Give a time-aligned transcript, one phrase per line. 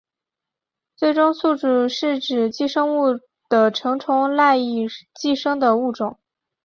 [0.95, 6.17] 最终宿主是指寄生物的成虫赖以寄生的物种。